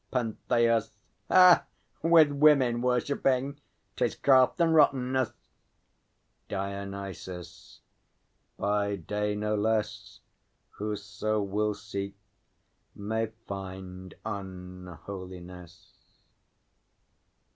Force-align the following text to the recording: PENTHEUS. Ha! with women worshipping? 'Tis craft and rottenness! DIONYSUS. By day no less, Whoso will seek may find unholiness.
PENTHEUS. 0.09 0.93
Ha! 1.27 1.63
with 2.01 2.31
women 2.31 2.81
worshipping? 2.81 3.61
'Tis 3.95 4.15
craft 4.15 4.59
and 4.59 4.73
rottenness! 4.73 5.31
DIONYSUS. 6.49 7.81
By 8.57 8.95
day 8.95 9.35
no 9.35 9.53
less, 9.55 10.21
Whoso 10.79 11.43
will 11.43 11.75
seek 11.75 12.15
may 12.95 13.27
find 13.45 14.15
unholiness. 14.25 15.99